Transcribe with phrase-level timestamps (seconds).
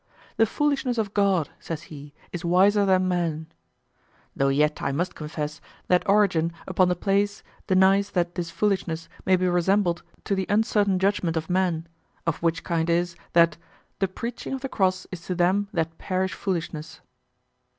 [0.37, 3.45] "The foolishness of God," says he, "is wiser than men."
[4.35, 9.35] Though yet I must confess that origin upon the place denies that this foolishness may
[9.35, 11.85] be resembled to the uncertain judgment of men;
[12.25, 13.57] of which kind is, that
[13.99, 16.99] "the preaching of the cross is to them that perish foolishness."